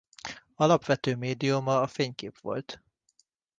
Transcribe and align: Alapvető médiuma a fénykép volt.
Alapvető 0.55 1.15
médiuma 1.15 1.81
a 1.81 1.87
fénykép 1.87 2.39
volt. 2.39 2.81